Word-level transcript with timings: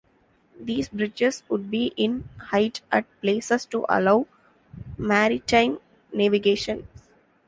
These 0.59 0.89
bridges 0.89 1.43
would 1.47 1.69
be 1.69 1.93
in 1.95 2.27
height 2.45 2.81
at 2.91 3.05
places 3.21 3.67
to 3.67 3.85
allow 3.87 4.25
maritime 4.97 5.77
navigation. 6.11 6.87